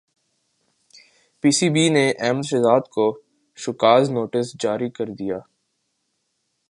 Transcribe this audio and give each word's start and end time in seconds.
پی 1.43 1.49
C 1.57 1.67
B 1.73 1.85
نے 1.95 2.05
احمد 2.23 2.45
شہزاد 2.49 2.83
کو 2.95 3.05
show cause 3.57 4.03
notice 4.11 4.47
جاری 4.61 4.89
کردیا 4.97 5.37